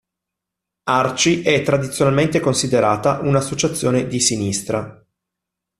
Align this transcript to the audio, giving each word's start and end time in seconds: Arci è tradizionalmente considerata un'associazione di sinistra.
Arci 0.89 1.43
è 1.43 1.61
tradizionalmente 1.61 2.39
considerata 2.39 3.19
un'associazione 3.19 4.07
di 4.07 4.19
sinistra. 4.19 5.05